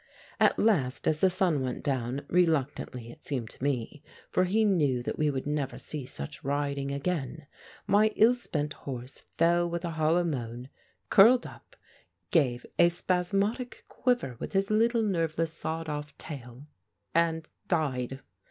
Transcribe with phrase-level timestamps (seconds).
[0.39, 5.03] At last as the sun went down, reluctantly, it seemed to me, for he knew
[5.03, 7.45] that he would never see such riding again,
[7.85, 10.69] my ill spent horse fell with a hollow moan,
[11.11, 11.75] curled up,
[12.31, 16.65] gave a spasmodic quiver with his little, nerveless, sawed off tail
[17.13, 18.21] and died.